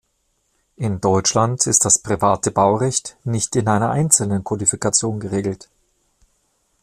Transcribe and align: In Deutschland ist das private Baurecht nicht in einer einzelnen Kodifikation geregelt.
In 0.77 0.99
Deutschland 0.99 1.67
ist 1.67 1.85
das 1.85 1.99
private 1.99 2.49
Baurecht 2.49 3.17
nicht 3.23 3.55
in 3.55 3.67
einer 3.67 3.91
einzelnen 3.91 4.43
Kodifikation 4.43 5.19
geregelt. 5.19 5.69